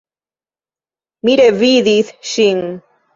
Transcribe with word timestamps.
Mi 1.29 1.35
revidis 1.41 2.09
ŝin! 2.31 2.65